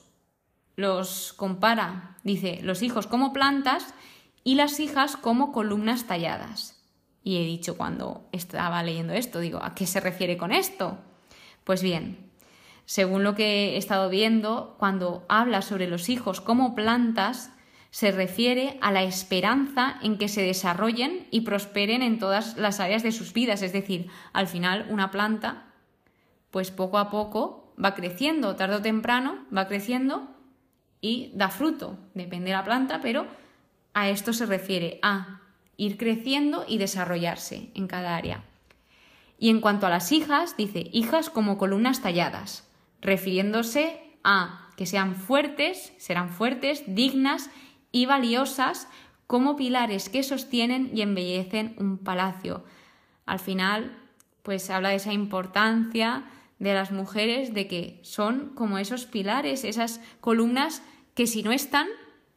los 0.78 1.34
compara, 1.34 2.16
dice, 2.24 2.60
los 2.62 2.84
hijos 2.84 3.08
como 3.08 3.34
plantas 3.34 3.94
y 4.44 4.56
las 4.56 4.80
hijas 4.80 5.18
como 5.18 5.52
columnas 5.52 6.06
talladas. 6.06 6.80
Y 7.24 7.38
he 7.38 7.46
dicho 7.46 7.76
cuando 7.76 8.30
estaba 8.32 8.82
leyendo 8.84 9.14
esto, 9.14 9.40
digo, 9.40 9.60
¿a 9.62 9.74
qué 9.74 9.88
se 9.88 10.00
refiere 10.00 10.38
con 10.38 10.54
esto? 10.54 11.00
Pues 11.64 11.82
bien, 11.82 12.32
según 12.86 13.24
lo 13.24 13.34
que 13.34 13.74
he 13.74 13.78
estado 13.78 14.10
viendo, 14.10 14.76
cuando 14.78 15.26
habla 15.28 15.64
sobre 15.64 15.88
los 15.88 16.10
hijos 16.10 16.42
como 16.42 16.76
plantas, 16.76 17.52
se 17.90 18.12
refiere 18.12 18.78
a 18.80 18.92
la 18.92 19.02
esperanza 19.02 19.98
en 20.04 20.20
que 20.20 20.28
se 20.28 20.44
desarrollen 20.44 21.28
y 21.32 21.42
prosperen 21.42 22.04
en 22.04 22.20
todas 22.20 22.56
las 22.56 22.80
áreas 22.80 23.02
de 23.02 23.12
sus 23.12 23.34
vidas. 23.34 23.64
Es 23.64 23.74
decir, 23.74 24.10
al 24.32 24.48
final 24.48 24.86
una 24.92 25.10
planta, 25.10 25.74
pues 26.52 26.70
poco 26.70 27.00
a 27.00 27.10
poco 27.10 27.74
va 27.84 27.96
creciendo, 27.96 28.56
tarde 28.56 28.76
o 28.76 28.82
temprano 28.84 29.44
va 29.52 29.68
creciendo 29.68 30.37
y 31.02 31.32
da 31.34 31.50
fruto, 31.50 31.98
depende 32.14 32.50
de 32.50 32.58
la 32.58 32.64
planta, 32.64 33.00
pero 33.02 33.28
a 33.94 34.10
esto 34.10 34.34
se 34.34 34.46
refiere 34.46 35.00
a 35.02 35.42
ir 35.78 35.98
creciendo 35.98 36.66
y 36.68 36.78
desarrollarse 36.78 37.72
en 37.76 37.88
cada 37.88 38.16
área. 38.16 38.44
Y 39.40 39.50
en 39.50 39.62
cuanto 39.62 39.86
a 39.86 39.90
las 39.90 40.12
hijas, 40.12 40.58
dice 40.58 40.90
hijas 40.92 41.30
como 41.30 41.58
columnas 41.58 42.02
talladas, 42.02 42.68
refiriéndose 43.02 44.02
a 44.24 44.70
que 44.76 44.86
sean 44.86 45.16
fuertes, 45.16 45.94
serán 45.98 46.30
fuertes, 46.30 46.84
dignas 46.88 47.50
y 47.92 48.06
valiosas 48.06 48.88
como 49.28 49.56
pilares 49.56 50.10
que 50.10 50.24
sostienen 50.24 50.92
y 50.94 51.02
embellecen 51.02 51.76
un 51.78 51.98
palacio. 51.98 52.64
Al 53.26 53.40
final, 53.40 53.98
pues 54.44 54.70
habla 54.70 54.90
de 54.90 54.96
esa 54.96 55.14
importancia 55.14 56.26
de 56.60 56.74
las 56.74 56.92
mujeres 56.92 57.54
de 57.54 57.68
que 57.68 58.00
son 58.04 58.50
como 58.56 58.78
esos 58.78 59.06
pilares, 59.06 59.64
esas 59.64 60.02
columnas 60.22 60.82
que 61.14 61.28
si 61.28 61.44
no 61.44 61.52
están, 61.52 61.88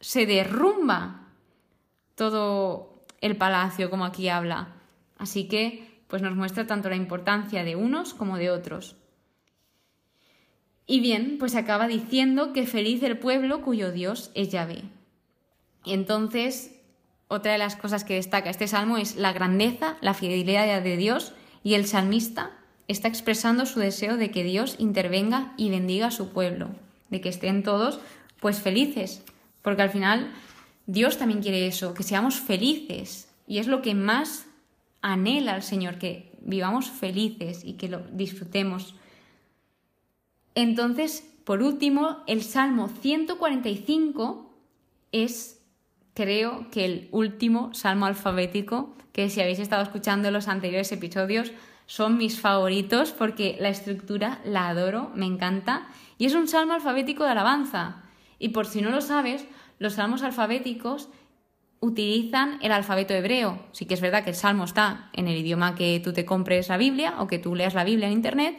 se 0.00 0.26
derrumba 0.26 1.28
todo 2.14 3.04
el 3.20 3.36
palacio, 3.36 3.90
como 3.90 4.04
aquí 4.04 4.28
habla. 4.28 4.74
Así 5.18 5.48
que, 5.48 6.02
pues 6.08 6.22
nos 6.22 6.34
muestra 6.34 6.66
tanto 6.66 6.88
la 6.88 6.96
importancia 6.96 7.64
de 7.64 7.76
unos 7.76 8.14
como 8.14 8.36
de 8.36 8.50
otros. 8.50 8.96
Y 10.86 11.00
bien, 11.00 11.36
pues 11.38 11.54
acaba 11.54 11.86
diciendo 11.86 12.52
que 12.52 12.66
feliz 12.66 13.02
el 13.02 13.18
pueblo 13.18 13.62
cuyo 13.62 13.92
Dios 13.92 14.30
es 14.34 14.50
Yahvé. 14.50 14.82
Y 15.84 15.94
entonces, 15.94 16.74
otra 17.28 17.52
de 17.52 17.58
las 17.58 17.76
cosas 17.76 18.04
que 18.04 18.14
destaca 18.14 18.50
este 18.50 18.66
salmo 18.66 18.98
es 18.98 19.16
la 19.16 19.32
grandeza, 19.32 19.96
la 20.00 20.14
fidelidad 20.14 20.82
de 20.82 20.96
Dios 20.96 21.32
y 21.62 21.74
el 21.74 21.86
salmista 21.86 22.59
está 22.90 23.06
expresando 23.08 23.66
su 23.66 23.78
deseo 23.78 24.16
de 24.16 24.30
que 24.30 24.42
Dios 24.42 24.74
intervenga 24.78 25.52
y 25.56 25.70
bendiga 25.70 26.08
a 26.08 26.10
su 26.10 26.30
pueblo, 26.30 26.70
de 27.08 27.20
que 27.20 27.28
estén 27.28 27.62
todos 27.62 28.00
pues 28.40 28.60
felices, 28.60 29.22
porque 29.62 29.82
al 29.82 29.90
final 29.90 30.32
Dios 30.86 31.16
también 31.16 31.40
quiere 31.40 31.66
eso, 31.66 31.94
que 31.94 32.02
seamos 32.02 32.40
felices 32.40 33.28
y 33.46 33.58
es 33.58 33.68
lo 33.68 33.80
que 33.80 33.94
más 33.94 34.46
anhela 35.02 35.54
el 35.54 35.62
Señor, 35.62 35.98
que 35.98 36.32
vivamos 36.40 36.90
felices 36.90 37.64
y 37.64 37.74
que 37.74 37.88
lo 37.88 38.00
disfrutemos. 38.12 38.96
Entonces, 40.56 41.24
por 41.44 41.62
último, 41.62 42.18
el 42.26 42.42
Salmo 42.42 42.88
145 42.88 44.52
es, 45.12 45.60
creo 46.14 46.70
que 46.70 46.84
el 46.84 47.08
último 47.12 47.72
salmo 47.72 48.06
alfabético, 48.06 48.94
que 49.12 49.30
si 49.30 49.40
habéis 49.40 49.58
estado 49.60 49.82
escuchando 49.82 50.30
los 50.30 50.48
anteriores 50.48 50.90
episodios, 50.92 51.52
son 51.90 52.18
mis 52.18 52.40
favoritos 52.40 53.10
porque 53.10 53.56
la 53.58 53.68
estructura 53.68 54.38
la 54.44 54.68
adoro, 54.68 55.10
me 55.16 55.26
encanta. 55.26 55.88
Y 56.18 56.26
es 56.26 56.36
un 56.36 56.46
salmo 56.46 56.74
alfabético 56.74 57.24
de 57.24 57.30
alabanza. 57.30 58.04
Y 58.38 58.50
por 58.50 58.66
si 58.66 58.80
no 58.80 58.90
lo 58.90 59.00
sabes, 59.00 59.44
los 59.80 59.94
salmos 59.94 60.22
alfabéticos 60.22 61.08
utilizan 61.80 62.60
el 62.62 62.70
alfabeto 62.70 63.12
hebreo. 63.12 63.58
Sí 63.72 63.86
que 63.86 63.94
es 63.94 64.00
verdad 64.00 64.22
que 64.22 64.30
el 64.30 64.36
salmo 64.36 64.62
está 64.62 65.10
en 65.14 65.26
el 65.26 65.36
idioma 65.36 65.74
que 65.74 65.98
tú 65.98 66.12
te 66.12 66.24
compres 66.24 66.68
la 66.68 66.76
Biblia 66.76 67.14
o 67.18 67.26
que 67.26 67.40
tú 67.40 67.56
leas 67.56 67.74
la 67.74 67.82
Biblia 67.82 68.06
en 68.06 68.12
Internet, 68.12 68.56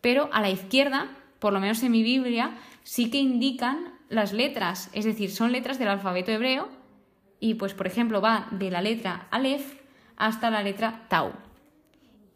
pero 0.00 0.30
a 0.32 0.40
la 0.40 0.48
izquierda, 0.48 1.08
por 1.38 1.52
lo 1.52 1.60
menos 1.60 1.82
en 1.82 1.92
mi 1.92 2.02
Biblia, 2.02 2.56
sí 2.82 3.10
que 3.10 3.18
indican 3.18 3.92
las 4.08 4.32
letras, 4.32 4.88
es 4.94 5.04
decir, 5.04 5.30
son 5.30 5.52
letras 5.52 5.78
del 5.78 5.88
alfabeto 5.88 6.30
hebreo 6.30 6.70
y 7.40 7.56
pues 7.56 7.74
por 7.74 7.86
ejemplo 7.86 8.22
va 8.22 8.48
de 8.52 8.70
la 8.70 8.80
letra 8.80 9.28
Aleph 9.30 9.82
hasta 10.16 10.48
la 10.48 10.62
letra 10.62 11.04
Tau. 11.10 11.49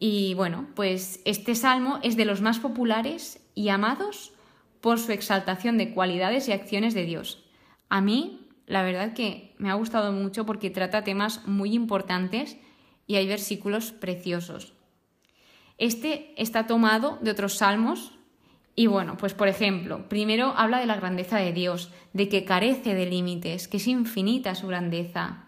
Y 0.06 0.34
bueno, 0.34 0.66
pues 0.74 1.22
este 1.24 1.54
salmo 1.54 1.98
es 2.02 2.14
de 2.14 2.26
los 2.26 2.42
más 2.42 2.58
populares 2.58 3.42
y 3.54 3.70
amados 3.70 4.34
por 4.82 4.98
su 4.98 5.12
exaltación 5.12 5.78
de 5.78 5.94
cualidades 5.94 6.46
y 6.46 6.52
acciones 6.52 6.92
de 6.92 7.06
Dios. 7.06 7.42
A 7.88 8.02
mí, 8.02 8.46
la 8.66 8.82
verdad 8.82 9.14
que 9.14 9.54
me 9.56 9.70
ha 9.70 9.74
gustado 9.74 10.12
mucho 10.12 10.44
porque 10.44 10.68
trata 10.68 11.04
temas 11.04 11.48
muy 11.48 11.72
importantes 11.72 12.58
y 13.06 13.14
hay 13.14 13.26
versículos 13.26 13.92
preciosos. 13.92 14.74
Este 15.78 16.34
está 16.36 16.66
tomado 16.66 17.18
de 17.22 17.30
otros 17.30 17.54
salmos 17.54 18.12
y 18.76 18.88
bueno, 18.88 19.16
pues 19.16 19.32
por 19.32 19.48
ejemplo, 19.48 20.06
primero 20.10 20.52
habla 20.54 20.80
de 20.80 20.86
la 20.86 20.96
grandeza 20.96 21.38
de 21.38 21.54
Dios, 21.54 21.90
de 22.12 22.28
que 22.28 22.44
carece 22.44 22.94
de 22.94 23.06
límites, 23.06 23.68
que 23.68 23.78
es 23.78 23.86
infinita 23.86 24.54
su 24.54 24.66
grandeza. 24.66 25.46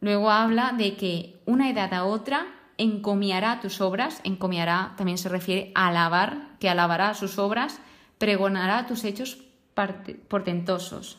Luego 0.00 0.32
habla 0.32 0.74
de 0.76 0.96
que 0.96 1.38
una 1.46 1.70
edad 1.70 1.94
a 1.94 2.06
otra 2.06 2.55
encomiará 2.78 3.60
tus 3.60 3.80
obras, 3.80 4.20
encomiará 4.24 4.94
también 4.96 5.18
se 5.18 5.28
refiere 5.28 5.72
a 5.74 5.88
alabar, 5.88 6.56
que 6.60 6.68
alabará 6.68 7.14
sus 7.14 7.38
obras, 7.38 7.80
pregonará 8.18 8.86
tus 8.86 9.04
hechos 9.04 9.38
portentosos. 10.28 11.18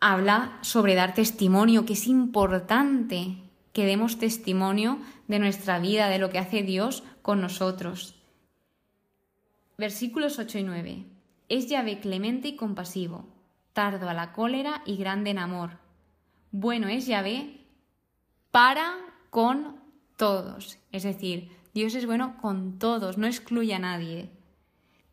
Habla 0.00 0.58
sobre 0.62 0.94
dar 0.94 1.14
testimonio, 1.14 1.86
que 1.86 1.92
es 1.92 2.06
importante 2.06 3.38
que 3.72 3.86
demos 3.86 4.18
testimonio 4.18 4.98
de 5.28 5.38
nuestra 5.38 5.78
vida, 5.78 6.08
de 6.08 6.18
lo 6.18 6.30
que 6.30 6.38
hace 6.38 6.62
Dios 6.62 7.04
con 7.22 7.40
nosotros. 7.40 8.16
Versículos 9.78 10.38
8 10.38 10.58
y 10.58 10.62
9. 10.64 11.06
Es 11.48 11.68
llave 11.68 12.00
clemente 12.00 12.48
y 12.48 12.56
compasivo, 12.56 13.26
tardo 13.72 14.08
a 14.08 14.14
la 14.14 14.32
cólera 14.32 14.82
y 14.84 14.96
grande 14.96 15.30
en 15.30 15.38
amor. 15.38 15.78
Bueno 16.50 16.88
es 16.88 17.06
llave 17.06 17.60
para 18.50 19.11
con 19.32 19.80
todos. 20.18 20.78
Es 20.92 21.04
decir, 21.04 21.48
Dios 21.72 21.94
es 21.94 22.04
bueno 22.04 22.36
con 22.42 22.78
todos, 22.78 23.16
no 23.16 23.26
excluye 23.26 23.72
a 23.72 23.78
nadie. 23.78 24.28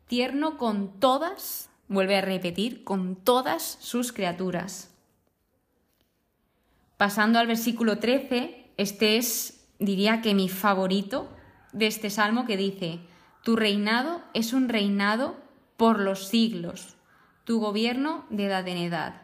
Tierno 0.08 0.58
con 0.58 1.00
todas, 1.00 1.70
vuelve 1.88 2.18
a 2.18 2.22
repetir, 2.22 2.84
con 2.84 3.16
todas 3.16 3.78
sus 3.80 4.12
criaturas. 4.12 4.94
Pasando 6.98 7.40
al 7.40 7.48
versículo 7.48 8.00
13, 8.00 8.72
este 8.76 9.16
es, 9.16 9.66
diría 9.80 10.22
que 10.22 10.36
mi 10.36 10.50
favorito 10.50 11.30
de 11.72 11.88
este 11.88 12.10
salmo 12.10 12.46
que 12.46 12.58
dice, 12.58 13.00
Tu 13.46 13.56
reinado 13.56 14.22
es 14.34 14.52
un 14.52 14.68
reinado 14.68 15.38
por 15.78 15.98
los 15.98 16.28
siglos, 16.28 16.98
tu 17.46 17.62
gobierno 17.62 18.26
de 18.30 18.48
edad 18.48 18.68
en 18.68 18.80
edad. 18.80 19.22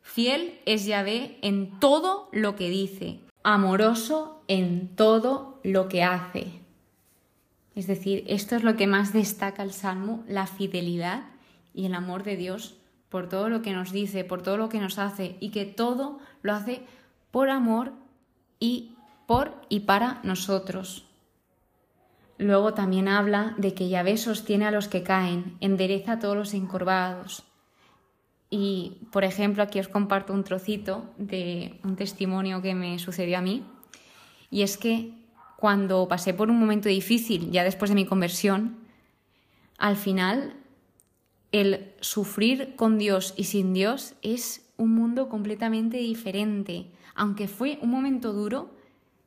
Fiel 0.00 0.58
es 0.64 0.86
Yahvé 0.86 1.38
en 1.42 1.78
todo 1.80 2.30
lo 2.32 2.56
que 2.56 2.70
dice 2.70 3.20
amoroso 3.42 4.42
en 4.48 4.94
todo 4.96 5.60
lo 5.62 5.88
que 5.88 6.02
hace. 6.02 6.60
Es 7.74 7.86
decir, 7.86 8.24
esto 8.26 8.56
es 8.56 8.62
lo 8.62 8.76
que 8.76 8.86
más 8.86 9.12
destaca 9.12 9.62
el 9.62 9.72
Salmo, 9.72 10.24
la 10.26 10.46
fidelidad 10.46 11.22
y 11.72 11.86
el 11.86 11.94
amor 11.94 12.24
de 12.24 12.36
Dios 12.36 12.76
por 13.08 13.28
todo 13.28 13.48
lo 13.48 13.62
que 13.62 13.72
nos 13.72 13.92
dice, 13.92 14.24
por 14.24 14.42
todo 14.42 14.56
lo 14.56 14.68
que 14.68 14.80
nos 14.80 14.98
hace 14.98 15.36
y 15.40 15.50
que 15.50 15.66
todo 15.66 16.18
lo 16.42 16.54
hace 16.54 16.82
por 17.30 17.50
amor 17.50 17.92
y 18.58 18.94
por 19.26 19.54
y 19.68 19.80
para 19.80 20.20
nosotros. 20.22 21.06
Luego 22.38 22.72
también 22.72 23.08
habla 23.08 23.54
de 23.58 23.74
que 23.74 23.88
Yahvé 23.88 24.16
sostiene 24.16 24.66
a 24.66 24.70
los 24.70 24.88
que 24.88 25.02
caen, 25.02 25.56
endereza 25.60 26.12
a 26.12 26.18
todos 26.18 26.36
los 26.36 26.54
encorvados. 26.54 27.44
Y, 28.50 28.98
por 29.12 29.22
ejemplo, 29.22 29.62
aquí 29.62 29.78
os 29.78 29.88
comparto 29.88 30.32
un 30.32 30.42
trocito 30.42 31.08
de 31.16 31.78
un 31.84 31.94
testimonio 31.94 32.60
que 32.60 32.74
me 32.74 32.98
sucedió 32.98 33.38
a 33.38 33.40
mí. 33.40 33.64
Y 34.50 34.62
es 34.62 34.76
que 34.76 35.14
cuando 35.56 36.08
pasé 36.08 36.34
por 36.34 36.50
un 36.50 36.58
momento 36.58 36.88
difícil, 36.88 37.52
ya 37.52 37.62
después 37.62 37.90
de 37.90 37.94
mi 37.94 38.06
conversión, 38.06 38.78
al 39.78 39.96
final 39.96 40.56
el 41.52 41.92
sufrir 42.00 42.74
con 42.76 42.98
Dios 42.98 43.34
y 43.36 43.44
sin 43.44 43.72
Dios 43.72 44.14
es 44.22 44.68
un 44.76 44.94
mundo 44.94 45.28
completamente 45.28 45.98
diferente. 45.98 46.86
Aunque 47.14 47.48
fue 47.48 47.78
un 47.82 47.90
momento 47.90 48.32
duro, 48.32 48.70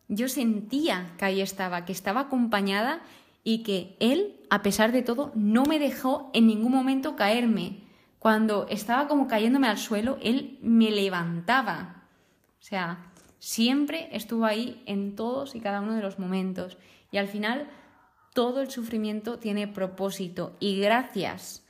yo 0.08 0.28
sentía 0.28 1.14
que 1.18 1.26
ahí 1.26 1.42
estaba, 1.42 1.86
que 1.86 1.92
estaba 1.92 2.22
acompañada 2.22 3.02
y 3.44 3.64
que 3.64 3.96
Él, 4.00 4.36
a 4.50 4.62
pesar 4.62 4.92
de 4.92 5.02
todo, 5.02 5.32
no 5.36 5.64
me 5.64 5.80
dejó 5.80 6.30
en 6.34 6.48
ningún 6.48 6.72
momento 6.72 7.16
caerme. 7.16 7.84
Cuando 8.24 8.68
estaba 8.70 9.10
como 9.10 9.28
cayéndome 9.28 9.68
al 9.68 9.78
suelo, 9.78 10.18
Él 10.22 10.58
me 10.62 10.92
levantaba. 10.92 12.06
O 12.58 12.64
sea, 12.64 13.12
siempre 13.38 14.08
estuvo 14.14 14.46
ahí 14.46 14.82
en 14.86 15.18
todos 15.18 15.56
y 15.56 15.60
cada 15.60 15.82
uno 15.82 15.94
de 15.94 16.02
los 16.02 16.20
momentos. 16.20 16.78
Y 17.12 17.18
al 17.18 17.28
final, 17.28 17.68
todo 18.34 18.62
el 18.62 18.72
sufrimiento 18.72 19.40
tiene 19.40 19.68
propósito. 19.68 20.56
Y 20.62 20.80
gracias 20.80 21.68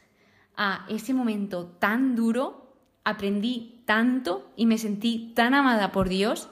a 0.55 0.85
ese 0.89 1.15
momento 1.15 1.65
tan 1.79 2.15
duro, 2.15 2.75
aprendí 3.03 3.81
tanto 3.85 4.53
y 4.55 4.67
me 4.67 4.77
sentí 4.77 5.33
tan 5.33 5.55
amada 5.55 5.91
por 5.91 6.07
Dios 6.07 6.49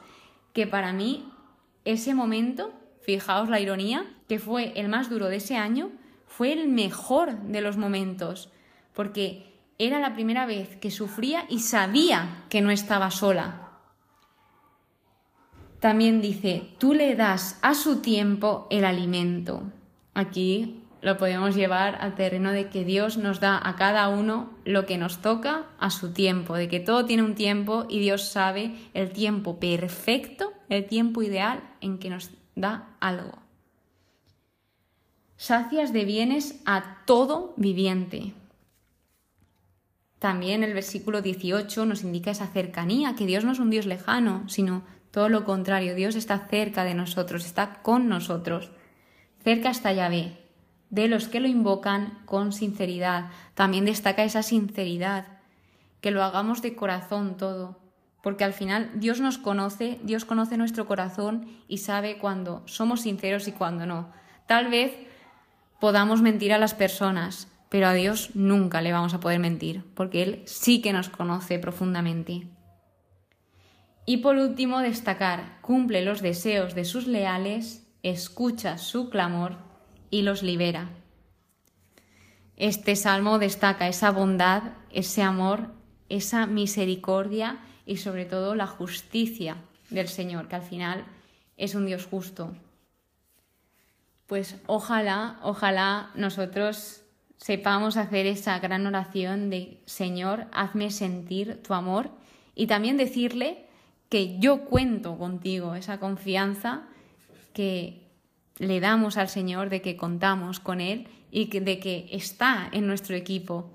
que 0.51 0.65
para 0.65 0.93
mí 0.93 1.31
ese 1.85 2.15
momento, 2.15 2.73
fijaos 3.03 3.49
la 3.49 3.59
ironía, 3.59 4.11
que 4.27 4.39
fue 4.39 4.73
el 4.79 4.89
más 4.89 5.11
duro 5.11 5.27
de 5.27 5.35
ese 5.35 5.57
año, 5.57 5.91
fue 6.25 6.53
el 6.53 6.69
mejor 6.69 7.37
de 7.43 7.61
los 7.61 7.77
momentos, 7.77 8.49
porque 8.95 9.50
era 9.81 9.99
la 9.99 10.13
primera 10.13 10.45
vez 10.45 10.77
que 10.77 10.91
sufría 10.91 11.45
y 11.49 11.59
sabía 11.59 12.45
que 12.49 12.61
no 12.61 12.69
estaba 12.69 13.09
sola. 13.09 13.69
También 15.79 16.21
dice, 16.21 16.69
tú 16.77 16.93
le 16.93 17.15
das 17.15 17.57
a 17.63 17.73
su 17.73 18.01
tiempo 18.01 18.67
el 18.69 18.85
alimento. 18.85 19.63
Aquí 20.13 20.83
lo 21.01 21.17
podemos 21.17 21.55
llevar 21.55 21.97
al 21.99 22.13
terreno 22.13 22.51
de 22.51 22.69
que 22.69 22.85
Dios 22.85 23.17
nos 23.17 23.39
da 23.39 23.59
a 23.61 23.75
cada 23.75 24.07
uno 24.09 24.51
lo 24.65 24.85
que 24.85 24.99
nos 24.99 25.23
toca 25.23 25.65
a 25.79 25.89
su 25.89 26.13
tiempo, 26.13 26.53
de 26.53 26.69
que 26.69 26.79
todo 26.79 27.05
tiene 27.05 27.23
un 27.23 27.33
tiempo 27.33 27.87
y 27.89 27.99
Dios 27.99 28.29
sabe 28.29 28.75
el 28.93 29.09
tiempo 29.09 29.59
perfecto, 29.59 30.53
el 30.69 30.85
tiempo 30.85 31.23
ideal 31.23 31.63
en 31.81 31.97
que 31.97 32.11
nos 32.11 32.29
da 32.55 32.95
algo. 32.99 33.39
Sacias 35.37 35.91
de 35.91 36.05
bienes 36.05 36.61
a 36.65 36.97
todo 37.07 37.55
viviente. 37.57 38.35
También 40.21 40.61
el 40.63 40.75
versículo 40.75 41.23
18 41.23 41.83
nos 41.87 42.03
indica 42.03 42.29
esa 42.29 42.45
cercanía, 42.45 43.15
que 43.15 43.25
Dios 43.25 43.43
no 43.43 43.53
es 43.53 43.57
un 43.57 43.71
Dios 43.71 43.87
lejano, 43.87 44.47
sino 44.47 44.83
todo 45.09 45.29
lo 45.29 45.45
contrario, 45.45 45.95
Dios 45.95 46.13
está 46.13 46.47
cerca 46.47 46.83
de 46.83 46.93
nosotros, 46.93 47.43
está 47.43 47.81
con 47.81 48.07
nosotros. 48.07 48.69
Cerca 49.43 49.71
está 49.71 49.91
Yahvé, 49.93 50.37
de 50.91 51.07
los 51.07 51.27
que 51.27 51.39
lo 51.39 51.47
invocan 51.47 52.19
con 52.25 52.53
sinceridad. 52.53 53.31
También 53.55 53.85
destaca 53.85 54.23
esa 54.23 54.43
sinceridad, 54.43 55.39
que 56.01 56.11
lo 56.11 56.21
hagamos 56.23 56.61
de 56.61 56.75
corazón 56.75 57.35
todo, 57.35 57.79
porque 58.21 58.43
al 58.43 58.53
final 58.53 58.91
Dios 58.93 59.21
nos 59.21 59.39
conoce, 59.39 59.99
Dios 60.03 60.23
conoce 60.23 60.55
nuestro 60.55 60.85
corazón 60.85 61.47
y 61.67 61.79
sabe 61.79 62.19
cuándo 62.19 62.61
somos 62.67 63.01
sinceros 63.01 63.47
y 63.47 63.53
cuándo 63.53 63.87
no. 63.87 64.11
Tal 64.45 64.67
vez 64.67 64.93
podamos 65.79 66.21
mentir 66.21 66.53
a 66.53 66.59
las 66.59 66.75
personas, 66.75 67.47
pero 67.71 67.87
a 67.87 67.93
Dios 67.93 68.31
nunca 68.33 68.81
le 68.81 68.91
vamos 68.91 69.13
a 69.13 69.21
poder 69.21 69.39
mentir, 69.39 69.85
porque 69.95 70.23
Él 70.23 70.41
sí 70.45 70.81
que 70.81 70.91
nos 70.91 71.07
conoce 71.07 71.57
profundamente. 71.57 72.49
Y 74.05 74.17
por 74.17 74.35
último, 74.35 74.79
destacar, 74.79 75.61
cumple 75.61 76.03
los 76.03 76.21
deseos 76.21 76.75
de 76.75 76.83
sus 76.83 77.07
leales, 77.07 77.87
escucha 78.03 78.77
su 78.77 79.09
clamor 79.09 79.55
y 80.09 80.23
los 80.23 80.43
libera. 80.43 80.89
Este 82.57 82.97
salmo 82.97 83.39
destaca 83.39 83.87
esa 83.87 84.11
bondad, 84.11 84.73
ese 84.91 85.21
amor, 85.23 85.69
esa 86.09 86.47
misericordia 86.47 87.59
y 87.85 87.95
sobre 87.95 88.25
todo 88.25 88.53
la 88.53 88.67
justicia 88.67 89.55
del 89.89 90.09
Señor, 90.09 90.49
que 90.49 90.57
al 90.57 90.63
final 90.63 91.05
es 91.55 91.73
un 91.73 91.85
Dios 91.85 92.05
justo. 92.05 92.53
Pues 94.27 94.57
ojalá, 94.67 95.39
ojalá 95.41 96.11
nosotros 96.15 97.01
sepamos 97.41 97.97
hacer 97.97 98.27
esa 98.27 98.59
gran 98.59 98.85
oración 98.85 99.49
de 99.49 99.79
Señor, 99.85 100.45
hazme 100.51 100.91
sentir 100.91 101.61
tu 101.63 101.73
amor 101.73 102.11
y 102.53 102.67
también 102.67 102.97
decirle 102.97 103.65
que 104.09 104.37
yo 104.39 104.65
cuento 104.65 105.17
contigo, 105.17 105.73
esa 105.73 105.99
confianza 105.99 106.83
que 107.53 108.03
le 108.59 108.79
damos 108.79 109.17
al 109.17 109.27
Señor 109.27 109.69
de 109.69 109.81
que 109.81 109.97
contamos 109.97 110.59
con 110.59 110.81
Él 110.81 111.07
y 111.31 111.47
de 111.47 111.79
que 111.79 112.09
está 112.11 112.69
en 112.71 112.85
nuestro 112.85 113.15
equipo. 113.15 113.71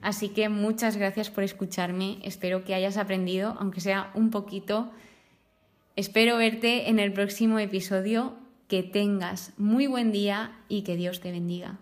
Así 0.00 0.30
que 0.30 0.48
muchas 0.48 0.96
gracias 0.96 1.28
por 1.28 1.44
escucharme. 1.44 2.18
Espero 2.22 2.64
que 2.64 2.74
hayas 2.74 2.96
aprendido, 2.96 3.56
aunque 3.58 3.80
sea 3.80 4.10
un 4.14 4.30
poquito. 4.30 4.90
Espero 5.96 6.38
verte 6.38 6.88
en 6.88 6.98
el 6.98 7.12
próximo 7.12 7.58
episodio. 7.58 8.36
Que 8.68 8.82
tengas 8.82 9.52
muy 9.58 9.86
buen 9.86 10.10
día 10.10 10.58
y 10.68 10.82
que 10.82 10.96
Dios 10.96 11.20
te 11.20 11.30
bendiga. 11.30 11.78